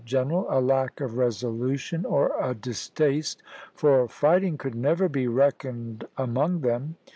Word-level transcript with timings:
general, 0.03 0.47
a 0.49 0.59
lack 0.59 0.99
of 0.99 1.15
resolution 1.15 2.03
or 2.05 2.33
a 2.41 2.55
distaste 2.55 3.43
for 3.71 4.07
fight 4.07 4.37
chap. 4.41 4.41
vi. 4.41 4.47
ing 4.47 4.57
could 4.57 4.73
never 4.73 5.07
be 5.07 5.27
reckoned 5.27 6.03
among 6.17 6.61
them. 6.61 6.95